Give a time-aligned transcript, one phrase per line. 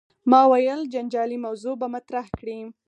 [0.31, 2.57] ما ویل جنجالي موضوع به مطرح کړې.